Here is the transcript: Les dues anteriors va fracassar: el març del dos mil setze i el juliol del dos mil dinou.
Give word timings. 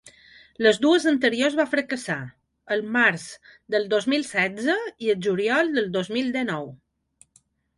Les 0.67 0.77
dues 0.85 1.03
anteriors 1.11 1.57
va 1.59 1.65
fracassar: 1.73 2.15
el 2.77 2.81
març 2.95 3.27
del 3.75 3.87
dos 3.93 4.09
mil 4.15 4.27
setze 4.31 4.79
i 5.09 5.13
el 5.15 5.23
juliol 5.29 5.71
del 5.77 5.93
dos 5.99 6.11
mil 6.17 6.33
dinou. 6.39 6.67